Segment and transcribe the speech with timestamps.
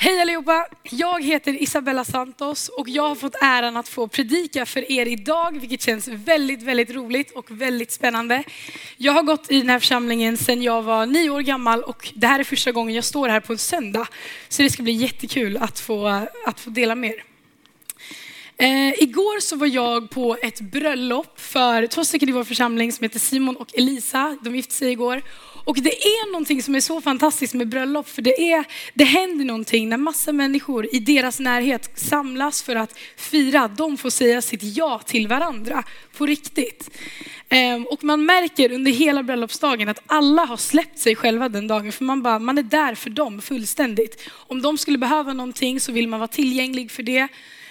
[0.00, 0.66] Hej allihopa!
[0.82, 5.60] Jag heter Isabella Santos och jag har fått äran att få predika för er idag,
[5.60, 8.42] vilket känns väldigt, väldigt roligt och väldigt spännande.
[8.96, 12.26] Jag har gått i den här församlingen sedan jag var nio år gammal och det
[12.26, 14.08] här är första gången jag står här på en söndag.
[14.48, 16.06] Så det ska bli jättekul att få,
[16.46, 17.24] att få dela med er.
[18.56, 23.04] Eh, igår så var jag på ett bröllop för två stycken i vår församling som
[23.04, 24.38] heter Simon och Elisa.
[24.42, 25.22] De gifte sig igår.
[25.68, 28.64] Och det är någonting som är så fantastiskt med bröllop, för det, är,
[28.94, 33.96] det händer någonting när massa människor i deras närhet samlas för att fira att de
[33.96, 35.84] får säga sitt ja till varandra
[36.16, 36.90] på riktigt.
[37.48, 41.92] Ehm, och man märker under hela bröllopsdagen att alla har släppt sig själva den dagen,
[41.92, 44.28] för man, bara, man är där för dem fullständigt.
[44.30, 47.28] Om de skulle behöva någonting så vill man vara tillgänglig för det.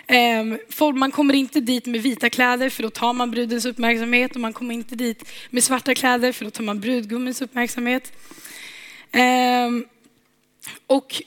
[0.07, 0.57] Ehm,
[0.93, 4.53] man kommer inte dit med vita kläder för då tar man brudens uppmärksamhet och man
[4.53, 8.13] kommer inte dit med svarta kläder för då tar man brudgummens uppmärksamhet.
[9.11, 9.85] Ehm,
[10.87, 11.21] och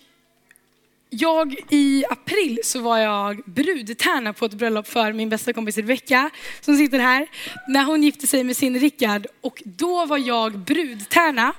[1.10, 6.30] jag i april så var jag brudtärna på ett bröllop för min bästa kompis Rebecka
[6.60, 7.26] som sitter här.
[7.68, 11.52] När hon gifte sig med sin Rickard och då var jag brudtärna.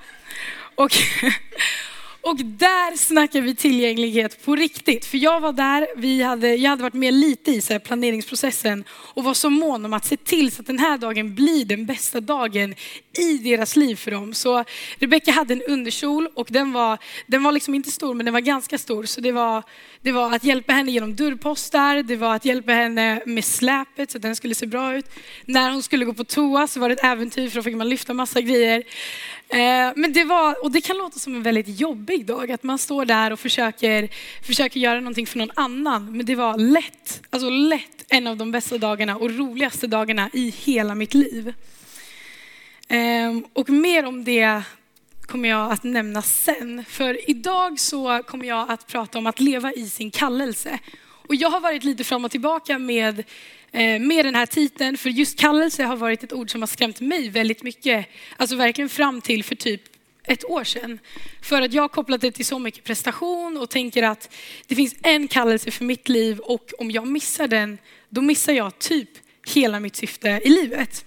[0.76, 0.92] Och
[2.24, 5.06] Och där snackar vi tillgänglighet på riktigt.
[5.06, 9.24] För jag var där, vi hade, jag hade varit med lite i så planeringsprocessen och
[9.24, 12.20] var så mån om att se till så att den här dagen blir den bästa
[12.20, 12.76] dagen
[13.18, 14.34] i deras liv för dem.
[14.34, 14.64] Så
[15.00, 18.42] Rebecka hade en underkjol och den var, den var liksom inte stor men den var
[18.42, 19.04] ganska stor.
[19.04, 19.64] Så det var,
[20.02, 24.18] det var att hjälpa henne genom dörrpostar, det var att hjälpa henne med släpet så
[24.18, 25.06] att den skulle se bra ut.
[25.46, 27.90] När hon skulle gå på toa så var det ett äventyr för då fick man
[27.90, 28.84] lyfta massa grejer.
[29.52, 32.78] Eh, men det var, och det kan låta som en väldigt jobbig dag, att man
[32.78, 34.10] står där och försöker,
[34.44, 36.18] försöker göra någonting för någon annan.
[36.18, 40.50] Men det var lätt, alltså lätt en av de bästa dagarna och roligaste dagarna i
[40.50, 41.54] hela mitt liv.
[42.88, 44.62] Ehm, och mer om det
[45.22, 46.86] kommer jag att nämna sen.
[46.88, 50.80] För idag så kommer jag att prata om att leva i sin kallelse.
[51.28, 53.24] Och jag har varit lite fram och tillbaka med
[53.74, 57.00] Eh, med den här titeln, för just kallelse har varit ett ord som har skrämt
[57.00, 58.06] mig väldigt mycket.
[58.38, 59.82] Alltså verkligen fram till för typ
[60.24, 61.00] ett år sedan.
[61.42, 64.34] För att jag har kopplat det till så mycket prestation och tänker att
[64.68, 67.78] det finns en kallelse för mitt liv och om jag missar den,
[68.10, 69.10] då missar jag typ
[69.48, 71.06] hela mitt syfte i livet.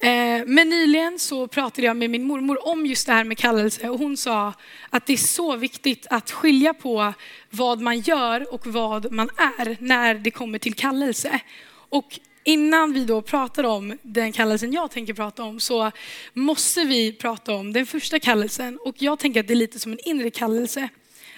[0.00, 3.88] Eh, men nyligen så pratade jag med min mormor om just det här med kallelse
[3.88, 4.54] och hon sa
[4.90, 7.12] att det är så viktigt att skilja på
[7.50, 11.40] vad man gör och vad man är när det kommer till kallelse.
[11.68, 15.90] Och innan vi då pratar om den kallelsen jag tänker prata om så
[16.32, 19.92] måste vi prata om den första kallelsen och jag tänker att det är lite som
[19.92, 20.88] en inre kallelse.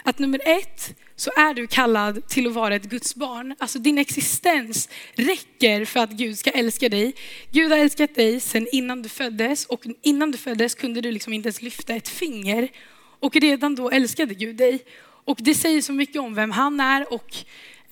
[0.02, 3.54] Att nummer ett så är du kallad till att vara ett Guds barn.
[3.58, 7.14] Alltså din existens räcker för att Gud ska älska dig.
[7.50, 11.32] Gud har älskat dig sedan innan du föddes och innan du föddes kunde du liksom
[11.32, 12.68] inte ens lyfta ett finger.
[13.20, 14.84] Och redan då älskade Gud dig.
[15.24, 17.36] Och det säger så mycket om vem han är och,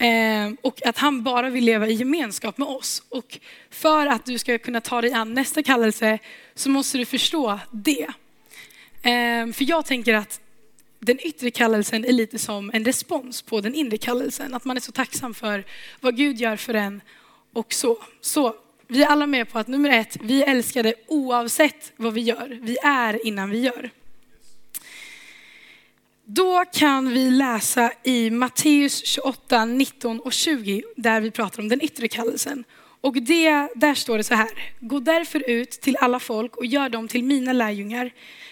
[0.05, 3.03] eh, och att han bara vill leva i gemenskap med oss.
[3.09, 3.39] Och
[3.71, 6.19] för att du ska kunna ta dig an nästa kallelse
[6.55, 8.07] så måste du förstå det.
[9.03, 10.41] Eh, för jag tänker att
[10.99, 14.55] den yttre kallelsen är lite som en respons på den inre kallelsen.
[14.55, 15.65] Att man är så tacksam för
[16.01, 17.01] vad Gud gör för en
[17.53, 17.99] och så.
[18.21, 18.55] Så
[18.87, 22.59] vi är alla med på att nummer ett, vi är älskade oavsett vad vi gör.
[22.63, 23.91] Vi är innan vi gör.
[26.25, 31.85] Då kan vi läsa i Matteus 28, 19 och 20 där vi pratar om den
[31.85, 32.65] yttre kallelsen.
[33.01, 34.49] Och det, där står det så här.
[34.81, 38.11] Gå därför ut till alla folk och gör dem till mina lärjungar.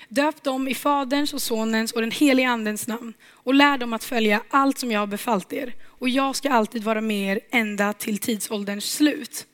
[0.08, 4.04] Döp dem i Faderns och Sonens och den helige Andens namn och lär dem att
[4.04, 5.74] följa allt som jag har befallt er.
[5.98, 9.46] Och jag ska alltid vara med er ända till tidsålderns slut.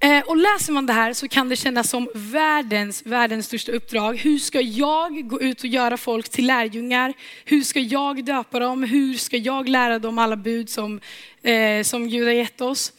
[0.00, 4.16] Eh, och läser man det här så kan det kännas som världens, världens största uppdrag.
[4.16, 7.14] Hur ska jag gå ut och göra folk till lärjungar?
[7.44, 8.82] Hur ska jag döpa dem?
[8.82, 11.00] Hur ska jag lära dem alla bud som,
[11.42, 12.92] eh, som Gud har gett oss?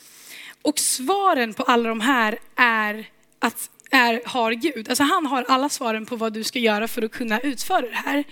[0.68, 4.90] Och svaren på alla de här är att är, har Gud.
[4.90, 7.96] Alltså han har alla svaren på vad du ska göra för att kunna utföra det
[7.96, 8.24] här.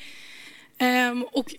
[1.12, 1.54] Um, och,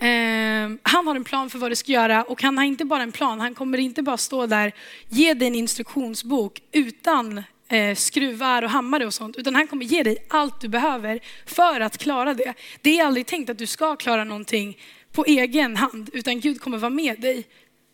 [0.00, 3.02] um, han har en plan för vad du ska göra och han har inte bara
[3.02, 4.72] en plan, han kommer inte bara stå där,
[5.08, 10.02] ge dig en instruktionsbok utan eh, skruvar och hammare och sånt, utan han kommer ge
[10.02, 12.54] dig allt du behöver för att klara det.
[12.80, 14.78] Det är aldrig tänkt att du ska klara någonting
[15.12, 17.46] på egen hand, utan Gud kommer vara med dig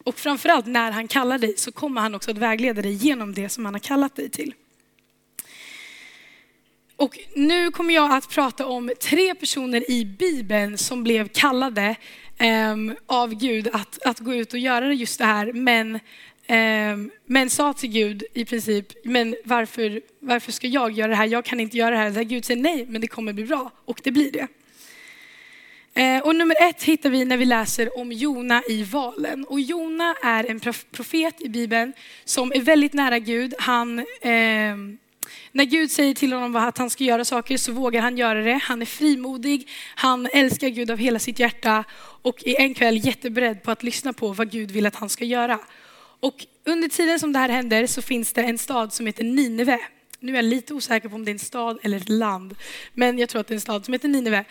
[0.06, 3.48] och framförallt när han kallar dig så kommer han också att vägleda dig genom det
[3.48, 4.54] som han har kallat dig till.
[6.96, 11.96] Och nu kommer jag att prata om tre personer i Bibeln som blev kallade
[12.38, 12.76] eh,
[13.06, 15.52] av Gud att, att gå ut och göra just det här.
[15.52, 15.94] Men,
[16.46, 21.26] eh, men sa till Gud i princip, men varför, varför ska jag göra det här?
[21.26, 22.10] Jag kan inte göra det här.
[22.10, 23.70] Där Gud säger nej, men det kommer bli bra.
[23.84, 24.48] Och det blir det.
[25.96, 29.44] Eh, och nummer ett hittar vi när vi läser om Jona i valen.
[29.44, 30.60] Och Jona är en
[30.90, 31.93] profet i Bibeln
[32.25, 33.54] som är väldigt nära Gud.
[33.58, 34.76] Han, eh,
[35.52, 38.60] när Gud säger till honom att han ska göra saker så vågar han göra det.
[38.62, 41.84] Han är frimodig, han älskar Gud av hela sitt hjärta
[42.22, 45.25] och är en kväll jätteberedd på att lyssna på vad Gud vill att han ska
[45.25, 45.58] göra.
[46.20, 49.78] Och under tiden som det här händer så finns det en stad som heter Nineve.
[50.20, 52.54] Nu är jag lite osäker på om det är en stad eller ett land,
[52.94, 54.44] men jag tror att det är en stad som heter Nineve.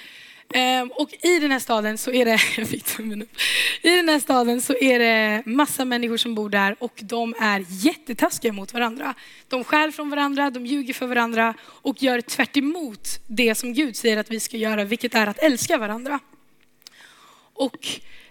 [0.54, 3.00] Ehm, och i den här staden så är det, jag fick
[3.82, 7.66] I den här staden så är det massa människor som bor där och de är
[7.70, 9.14] jättetaskiga mot varandra.
[9.48, 12.56] De skär från varandra, de ljuger för varandra och gör tvärt
[13.28, 16.20] det som Gud säger att vi ska göra, vilket är att älska varandra.
[17.54, 17.88] Och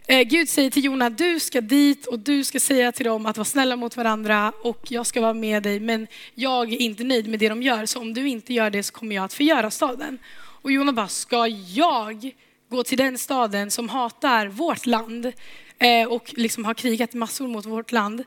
[0.06, 3.36] eh, Gud säger till Jona, du ska dit och du ska säga till dem att
[3.36, 5.80] vara snälla mot varandra och jag ska vara med dig.
[5.80, 8.82] Men jag är inte nöjd med det de gör, så om du inte gör det
[8.82, 10.18] så kommer jag att förgöra staden.
[10.64, 12.34] Och Jona bara, ska jag
[12.70, 15.32] gå till den staden som hatar vårt land
[15.78, 18.24] eh, och liksom har krigat massor mot vårt land?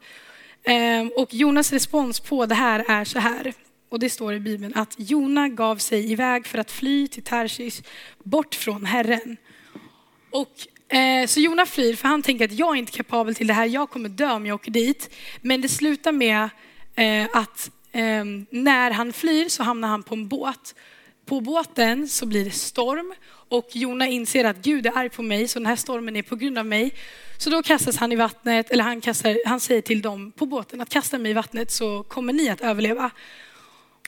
[0.63, 3.53] Ehm, och Jonas respons på det här är så här.
[3.89, 7.83] Och det står i Bibeln att Jona gav sig iväg för att fly till Tarsis,
[8.23, 9.37] bort från Herren.
[10.31, 13.53] Och eh, så Jona flyr för han tänker att jag är inte kapabel till det
[13.53, 15.09] här, jag kommer dö om jag åker dit.
[15.41, 16.49] Men det slutar med
[16.95, 20.75] eh, att ehm, när han flyr så hamnar han på en båt
[21.27, 23.13] på båten så blir det storm
[23.49, 26.35] och Jona inser att Gud är arg på mig så den här stormen är på
[26.35, 26.93] grund av mig.
[27.37, 30.81] Så då kastas han i vattnet, eller han, kastar, han säger till dem på båten
[30.81, 33.11] att kasta mig i vattnet så kommer ni att överleva.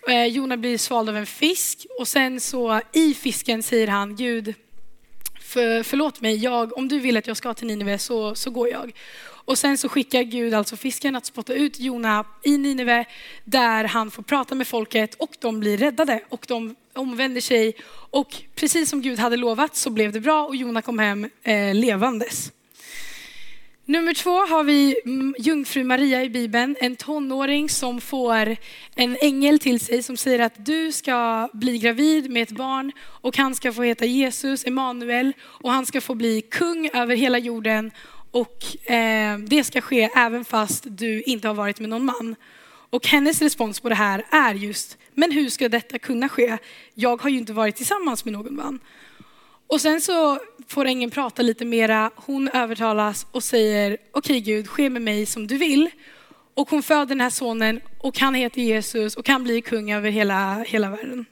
[0.07, 4.53] Eh, Jona blir svald av en fisk och sen så i fisken säger han Gud
[5.49, 8.69] för, förlåt mig, jag, om du vill att jag ska till Nineve så, så går
[8.69, 8.91] jag.
[9.49, 13.05] Och sen så skickar Gud alltså fisken att spotta ut Jona i Nineve
[13.45, 17.73] där han får prata med folket och de blir räddade och de omvänder sig.
[18.11, 21.75] Och precis som Gud hade lovat så blev det bra och Jona kom hem eh,
[21.75, 22.51] levandes.
[23.89, 28.55] Nummer två har vi mm, jungfru Maria i Bibeln, en tonåring som får
[28.95, 33.37] en ängel till sig som säger att du ska bli gravid med ett barn och
[33.37, 37.91] han ska få heta Jesus, Emanuel och han ska få bli kung över hela jorden
[38.31, 42.35] och eh, det ska ske även fast du inte har varit med någon man.
[42.89, 46.57] Och hennes respons på det här är just, men hur ska detta kunna ske?
[46.93, 48.79] Jag har ju inte varit tillsammans med någon man.
[49.69, 54.69] Och sen så får ängeln prata lite mera, hon övertalas och säger, okej okay, Gud,
[54.69, 55.89] ske med mig som du vill.
[56.53, 60.09] Och hon föder den här sonen och han heter Jesus och kan bli kung över
[60.09, 61.25] hela, hela världen.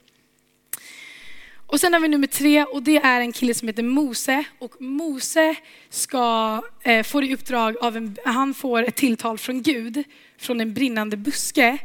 [1.68, 4.44] Och sen har vi nummer tre och det är en kille som heter Mose.
[4.60, 5.56] Och Mose
[5.90, 10.04] ska, eh, får i uppdrag av en, han får ett tilltal från Gud,
[10.38, 11.78] från en brinnande buske.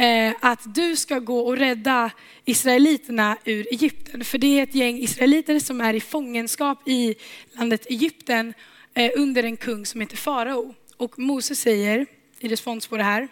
[0.00, 2.10] Eh, att du ska gå och rädda
[2.44, 4.24] israeliterna ur Egypten.
[4.24, 7.14] För det är ett gäng israeliter som är i fångenskap i
[7.52, 8.54] landet Egypten
[8.94, 10.74] eh, under en kung som heter farao.
[10.96, 12.06] Och Mose säger
[12.38, 13.28] i respons på det här,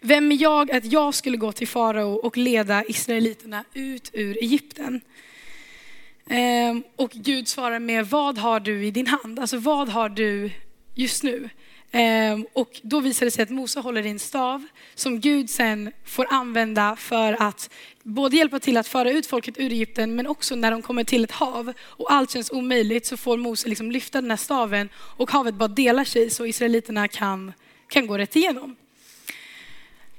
[0.00, 5.00] vem är jag att jag skulle gå till farao och leda israeliterna ut ur Egypten?
[6.26, 9.38] Eh, och Gud svarar med, vad har du i din hand?
[9.38, 10.50] Alltså vad har du
[10.94, 11.48] just nu?
[11.92, 15.92] Ehm, och då visar det sig att Mose håller i en stav som Gud sen
[16.04, 17.70] får använda för att
[18.02, 21.24] både hjälpa till att föra ut folket ur Egypten men också när de kommer till
[21.24, 25.30] ett hav och allt känns omöjligt så får Mose liksom lyfta den här staven och
[25.30, 27.52] havet bara delar sig så israeliterna kan,
[27.88, 28.76] kan gå rätt igenom.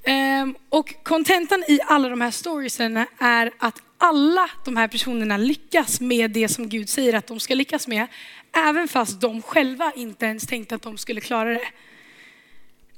[0.03, 6.01] Ehm, och kontentan i alla de här storiesen är att alla de här personerna lyckas
[6.01, 8.07] med det som Gud säger att de ska lyckas med.
[8.51, 11.67] Även fast de själva inte ens tänkte att de skulle klara det.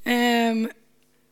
[0.04, 0.70] Ehm,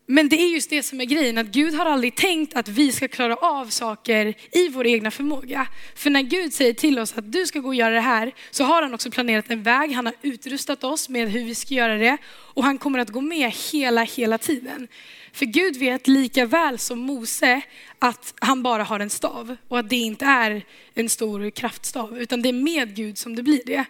[0.05, 2.91] men det är just det som är grejen, att Gud har aldrig tänkt att vi
[2.91, 5.67] ska klara av saker i vår egna förmåga.
[5.95, 8.63] För när Gud säger till oss att du ska gå och göra det här, så
[8.63, 11.97] har han också planerat en väg, han har utrustat oss med hur vi ska göra
[11.97, 14.87] det och han kommer att gå med hela, hela tiden.
[15.33, 17.61] För Gud vet lika väl som Mose
[17.99, 22.41] att han bara har en stav och att det inte är en stor kraftstav, utan
[22.41, 23.85] det är med Gud som det blir det.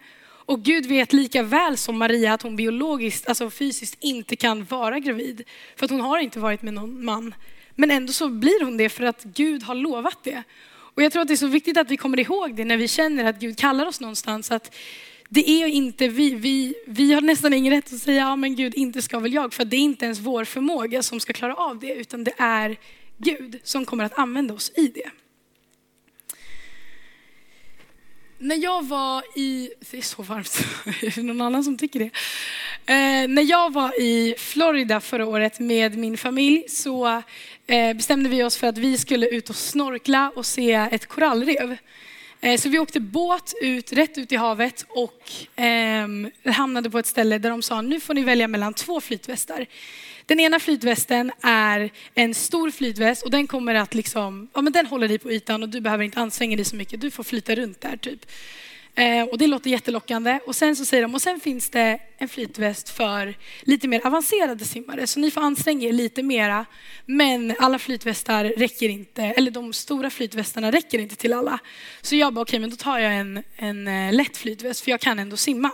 [0.52, 5.00] Och Gud vet lika väl som Maria att hon biologiskt, alltså fysiskt inte kan vara
[5.00, 5.44] gravid.
[5.76, 7.36] För att hon har inte varit med någon man.
[7.76, 10.44] Men ändå så blir hon det för att Gud har lovat det.
[10.70, 12.88] Och jag tror att det är så viktigt att vi kommer ihåg det när vi
[12.88, 14.52] känner att Gud kallar oss någonstans.
[14.52, 14.76] Att
[15.30, 18.76] det är inte vi, vi, vi har nästan ingen rätt att säga, ja men Gud,
[18.76, 19.54] inte ska väl jag.
[19.54, 22.78] För det är inte ens vår förmåga som ska klara av det, utan det är
[23.18, 25.12] Gud som kommer att använda oss i det.
[28.44, 30.66] När jag var i, det är så varmt,
[31.02, 32.06] är det någon annan som tycker det?
[32.94, 37.22] Eh, när jag var i Florida förra året med min familj så
[37.68, 41.78] eh, bestämde vi oss för att vi skulle ut och snorkla och se ett korallrev.
[42.42, 46.08] Eh, så vi åkte båt ut, rätt ut i havet och eh,
[46.54, 49.66] hamnade på ett ställe där de sa nu får ni välja mellan två flytvästar.
[50.32, 54.86] Den ena flytvästen är en stor flytväst och den kommer att liksom, ja men den
[54.86, 57.02] håller dig på ytan och du behöver inte anstränga dig så mycket.
[57.02, 58.26] Du får flyta runt där typ.
[58.96, 60.40] Eh, och det låter jättelockande.
[60.46, 64.66] Och sen så säger de, och sen finns det en flytväst för lite mer avancerade
[64.66, 65.08] simmare.
[65.08, 66.66] Så ni får anstränga er lite mera.
[67.06, 71.60] Men alla flytvästar räcker inte, eller de stora flytvästarna räcker inte till alla.
[72.02, 74.92] Så jag bara, okej okay, men då tar jag en, en eh, lätt flytväst för
[74.92, 75.72] jag kan ändå simma.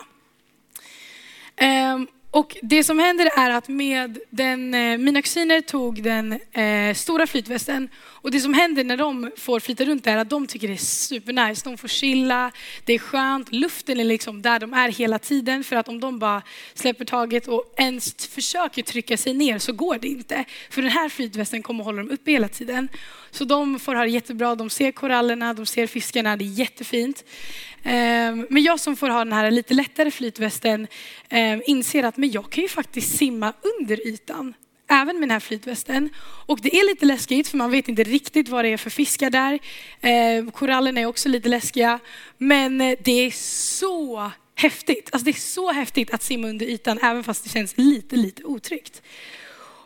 [1.55, 6.93] Ehm, och det som händer är att med den, eh, mina kusiner tog den eh,
[6.95, 7.89] stora flytvästen
[8.27, 10.77] och det som händer när de får flyta runt är att de tycker det är
[10.77, 11.69] supernice.
[11.69, 12.51] De får chilla,
[12.85, 16.19] det är skönt, luften är liksom där de är hela tiden för att om de
[16.19, 16.41] bara
[16.73, 20.45] släpper taget och ens försöker trycka sig ner så går det inte.
[20.69, 22.89] För den här flytvästen kommer hålla dem uppe hela tiden.
[23.31, 27.23] Så de får ha det jättebra, de ser korallerna, de ser fiskarna, det är jättefint.
[27.83, 30.87] Ehm, men jag som får ha den här lite lättare flytvästen
[31.29, 34.53] ehm, inser att men jag kan ju faktiskt simma under ytan
[34.87, 36.09] även med den här flytvästen.
[36.19, 39.29] Och det är lite läskigt för man vet inte riktigt vad det är för fiskar
[39.29, 39.59] där.
[40.01, 41.99] Eh, korallerna är också lite läskiga.
[42.37, 45.09] Men eh, det är så häftigt.
[45.11, 48.43] Alltså det är så häftigt att simma under ytan även fast det känns lite, lite
[48.43, 49.01] otryggt.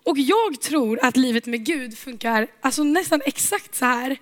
[0.03, 4.17] Och jag tror att livet med Gud funkar alltså nästan exakt så här.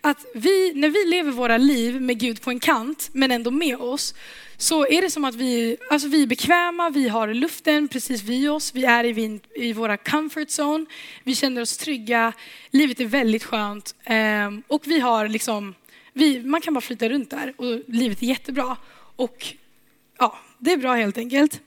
[0.00, 3.76] Att vi, när vi lever våra liv med Gud på en kant, men ändå med
[3.76, 4.14] oss,
[4.56, 8.50] så är det som att vi, alltså vi är bekväma, vi har luften precis vid
[8.50, 10.86] oss, vi är i, i våra comfort zone,
[11.24, 12.32] vi känner oss trygga,
[12.70, 15.74] livet är väldigt skönt ehm, och vi har liksom,
[16.12, 18.76] vi, man kan bara flytta runt där och livet är jättebra.
[19.16, 19.46] Och
[20.18, 21.60] ja, det är bra helt enkelt.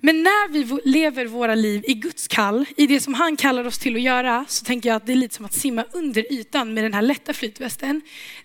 [0.00, 3.78] Men när vi lever våra liv i Guds kall, i det som han kallar oss
[3.78, 6.74] till att göra, så tänker jag att det är lite som att simma under ytan
[6.74, 8.00] med den här lätta flytvästen.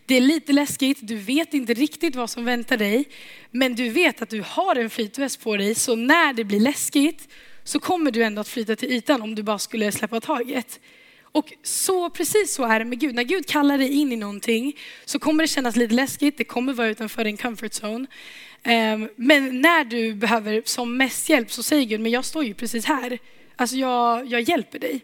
[0.05, 3.05] Det är lite läskigt, du vet inte riktigt vad som väntar dig,
[3.51, 7.27] men du vet att du har en flytväst på dig, så när det blir läskigt
[7.63, 10.79] så kommer du ändå att flyta till ytan om du bara skulle släppa taget.
[11.34, 13.15] Och så, precis så är det med Gud.
[13.15, 16.74] När Gud kallar dig in i någonting så kommer det kännas lite läskigt, det kommer
[16.74, 18.08] vara utanför din comfort zone.
[18.63, 22.53] Ehm, men när du behöver som mest hjälp så säger Gud, men jag står ju
[22.53, 23.20] precis här.
[23.56, 25.01] Alltså jag, jag hjälper dig.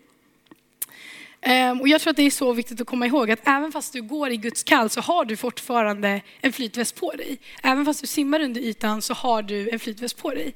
[1.42, 3.94] Ehm, och jag tror att det är så viktigt att komma ihåg att även fast
[3.94, 7.38] du går i Guds kall så har du fortfarande en flytväst på dig.
[7.64, 10.54] Även fast du simmar under ytan så har du en flytväst på dig.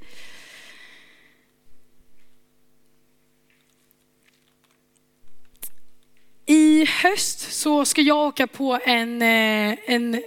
[6.45, 10.23] I höst så ska jag åka på en, eh, en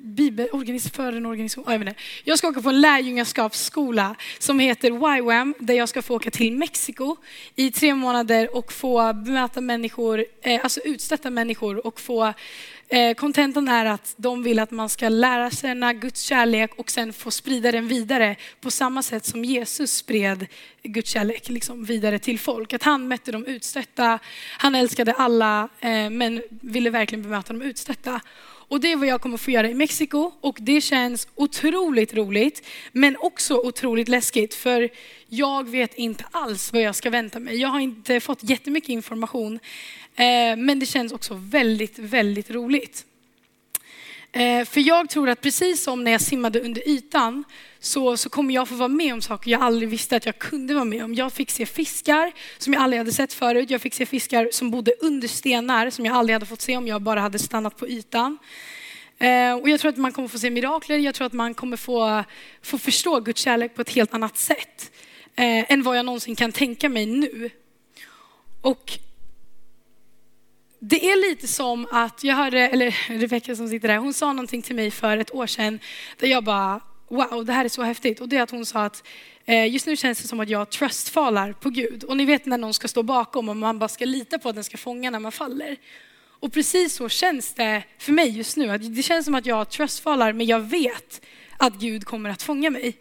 [0.00, 2.00] bibelorganisation, för en organisation, jag, vet inte.
[2.24, 6.52] jag ska åka på en lärjungaskapsskola som heter YWAM där jag ska få åka till
[6.52, 7.16] Mexiko
[7.56, 12.34] i tre månader och få bemöta människor, eh, alltså utstötta människor och få
[12.88, 17.12] eh, Kontentan är att de vill att man ska lära sig Guds kärlek och sen
[17.12, 20.46] få sprida den vidare på samma sätt som Jesus spred
[20.82, 22.72] Guds kärlek liksom vidare till folk.
[22.72, 24.18] Att han mötte de utstötta,
[24.58, 28.20] han älskade alla eh, men ville verkligen bemöta de utstötta.
[28.68, 32.66] Och det är vad jag kommer få göra i Mexiko och det känns otroligt roligt
[32.92, 34.90] men också otroligt läskigt för
[35.28, 37.56] jag vet inte alls vad jag ska vänta mig.
[37.56, 39.58] Jag har inte fått jättemycket information
[40.16, 43.04] eh, men det känns också väldigt, väldigt roligt.
[44.36, 47.44] Eh, för jag tror att precis som när jag simmade under ytan
[47.78, 50.74] så, så kommer jag få vara med om saker jag aldrig visste att jag kunde
[50.74, 51.14] vara med om.
[51.14, 53.70] Jag fick se fiskar som jag aldrig hade sett förut.
[53.70, 56.86] Jag fick se fiskar som bodde under stenar som jag aldrig hade fått se om
[56.86, 58.38] jag bara hade stannat på ytan.
[59.18, 60.98] Eh, och jag tror att man kommer få se mirakler.
[60.98, 62.24] Jag tror att man kommer få,
[62.62, 64.92] få förstå Guds kärlek på ett helt annat sätt
[65.36, 67.50] eh, än vad jag någonsin kan tänka mig nu.
[68.60, 68.98] Och
[70.88, 74.62] det är lite som att jag hörde, eller Rebecka som sitter där, hon sa någonting
[74.62, 75.78] till mig för ett år sedan
[76.18, 78.20] där jag bara, wow, det här är så häftigt.
[78.20, 79.04] Och det är att hon sa att
[79.44, 82.04] eh, just nu känns det som att jag trustfallar på Gud.
[82.04, 84.54] Och ni vet när någon ska stå bakom och man bara ska lita på att
[84.54, 85.76] den ska fånga när man faller.
[86.40, 88.78] Och precis så känns det för mig just nu.
[88.78, 91.26] Det känns som att jag trustfallar, men jag vet
[91.56, 92.96] att Gud kommer att fånga mig.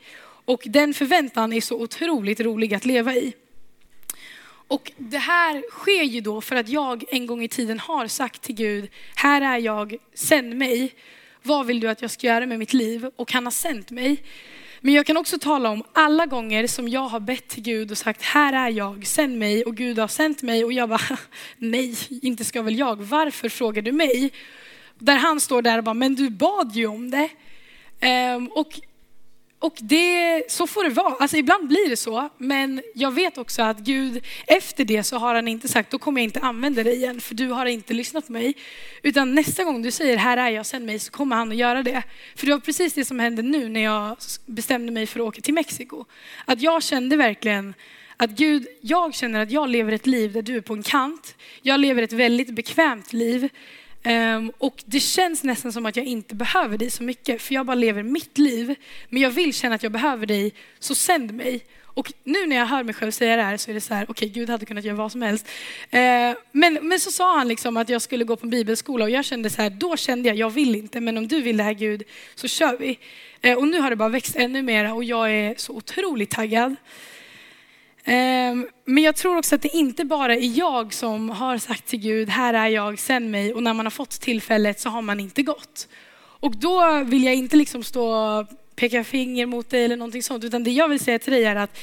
[0.46, 3.34] Och den förväntan är så otroligt rolig att leva i.
[4.74, 8.42] Och det här sker ju då för att jag en gång i tiden har sagt
[8.42, 10.94] till Gud, här är jag, sänd mig.
[11.44, 13.10] Vad vill du att jag ska göra med mitt liv?
[13.16, 14.24] Och han har sänt mig.
[14.82, 17.98] Men jag kan också tala om alla gånger som jag har bett till Gud och
[17.98, 19.64] sagt, här är jag, sänd mig.
[19.64, 21.18] Och Gud har sänt mig och jag bara,
[21.58, 22.96] nej, inte ska väl jag.
[22.96, 24.32] Varför frågar du mig?
[25.00, 27.30] Där han står där och bara, men du bad ju om det.
[28.00, 28.80] Ehm, och
[29.64, 31.16] och det, så får det vara.
[31.20, 35.36] Alltså ibland blir det så, men jag vet också att Gud, efter det så har
[35.36, 38.28] han inte sagt, då kommer jag inte använda dig igen, för du har inte lyssnat
[38.28, 38.54] på mig.
[39.02, 41.84] Utan nästa gång du säger, här är jag, sänd mig, så kommer han att göra
[41.84, 42.04] det.
[42.36, 45.42] För det var precis det som hände nu när jag bestämde mig för att åka
[45.42, 46.06] till Mexiko.
[46.46, 47.74] Att jag kände verkligen
[48.18, 51.36] att Gud, jag känner att jag lever ett liv där du är på en kant.
[51.62, 53.50] Jag lever ett väldigt bekvämt liv.
[54.06, 57.66] Um, och det känns nästan som att jag inte behöver dig så mycket, för jag
[57.66, 58.76] bara lever mitt liv.
[59.10, 61.66] Men jag vill känna att jag behöver dig, så sänd mig.
[61.96, 64.04] Och nu när jag hör mig själv säga det här så är det så här,
[64.04, 65.48] okej okay, Gud hade kunnat göra vad som helst.
[65.94, 66.00] Uh,
[66.52, 69.26] men, men så sa han liksom att jag skulle gå på en bibelskola och jag
[69.26, 71.74] kände så här, då kände jag, jag vill inte, men om du vill det här
[71.74, 72.04] Gud,
[72.36, 73.00] så kör vi.
[73.46, 76.76] Uh, och nu har det bara växt ännu mer och jag är så otroligt taggad.
[78.06, 82.00] Ehm, men jag tror också att det inte bara är jag som har sagt till
[82.00, 83.54] Gud, här är jag, sänd mig.
[83.54, 85.88] Och när man har fått tillfället så har man inte gått.
[86.16, 90.44] Och då vill jag inte liksom stå och peka finger mot dig eller någonting sånt.
[90.44, 91.80] Utan det jag vill säga till dig är att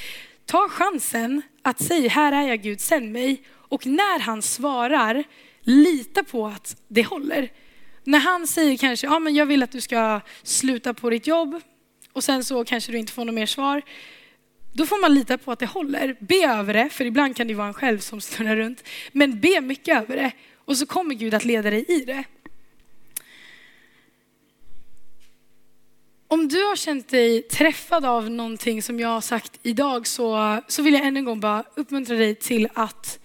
[0.47, 3.43] ta chansen att säga, här är jag Gud, sänd mig.
[3.51, 5.25] Och när han svarar,
[5.61, 7.49] lita på att det håller.
[8.05, 11.61] När han säger kanske, ja men jag vill att du ska sluta på ditt jobb.
[12.13, 13.83] Och sen så kanske du inte får något mer svar.
[14.73, 16.17] Då får man lita på att det håller.
[16.21, 18.85] Be över det, för ibland kan det vara en själv som snurrar runt.
[19.13, 22.25] Men be mycket över det och så kommer Gud att leda dig i det.
[26.29, 30.83] Om du har känt dig träffad av någonting som jag har sagt idag så, så
[30.83, 33.19] vill jag än en gång bara uppmuntra dig till att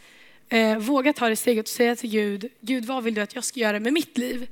[0.50, 3.44] eh, våga ta det steget och säga till Gud, Gud vad vill du att jag
[3.44, 4.48] ska göra med mitt liv?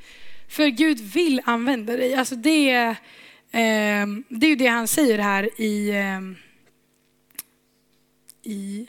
[0.49, 2.15] För Gud vill använda dig.
[2.15, 2.69] Alltså det,
[3.51, 6.42] eh, det är ju det han säger här i eh,
[8.43, 8.87] i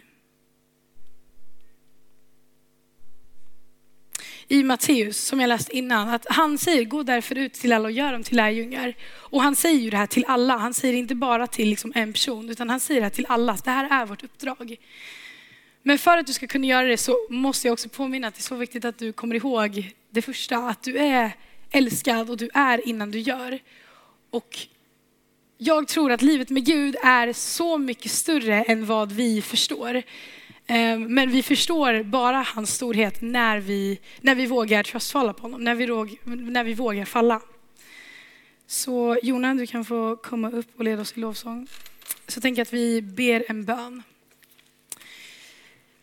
[4.49, 7.93] i Matteus, som jag läst innan, att han säger gå därför ut till alla och
[7.93, 8.95] gör dem till lärjungar.
[9.13, 12.13] Och han säger ju det här till alla, han säger inte bara till liksom en
[12.13, 14.77] person, utan han säger det här till alla, det här är vårt uppdrag.
[15.83, 18.41] Men för att du ska kunna göra det så måste jag också påminna att det
[18.41, 21.33] är så viktigt att du kommer ihåg det första, att du är
[21.71, 23.59] älskad och du är innan du gör.
[24.31, 24.59] Och
[25.59, 30.03] jag tror att livet med Gud är så mycket större än vad vi förstår.
[30.67, 35.65] Ehm, men vi förstår bara hans storhet när vi, när vi vågar tröstfalla på honom,
[35.65, 35.87] när vi,
[36.25, 37.41] när vi vågar falla.
[38.67, 41.67] Så Jona, du kan få komma upp och leda oss i lovsång.
[42.29, 44.03] Så tänker jag att vi ber en bön.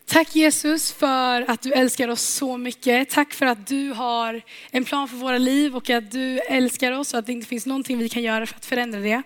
[0.05, 3.09] Tack Jesus för att du älskar oss så mycket.
[3.09, 7.13] Tack för att du har en plan för våra liv och att du älskar oss
[7.13, 9.21] och att det inte finns någonting vi kan göra för att förändra det.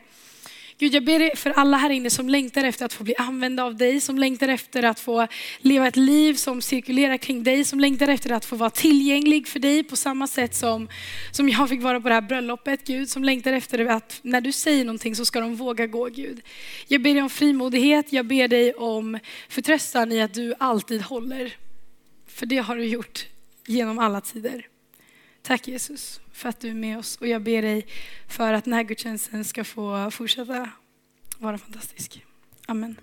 [0.77, 3.63] Gud, jag ber dig för alla här inne som längtar efter att få bli använda
[3.63, 5.27] av dig, som längtar efter att få
[5.59, 9.59] leva ett liv som cirkulerar kring dig, som längtar efter att få vara tillgänglig för
[9.59, 10.89] dig på samma sätt som,
[11.31, 14.51] som jag fick vara på det här bröllopet, Gud, som längtar efter att när du
[14.51, 16.41] säger någonting så ska de våga gå, Gud.
[16.87, 21.57] Jag ber dig om frimodighet, jag ber dig om förtröstan i att du alltid håller.
[22.27, 23.25] För det har du gjort
[23.67, 24.67] genom alla tider.
[25.41, 27.87] Tack Jesus för att du är med oss och jag ber dig
[28.27, 30.69] för att den här gudstjänsten ska få fortsätta
[31.37, 32.25] vara fantastisk.
[32.67, 32.95] Amen.